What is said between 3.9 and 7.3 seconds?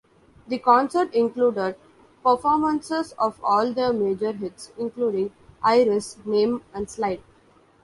major hits, including "Iris", "Name", and "Slide".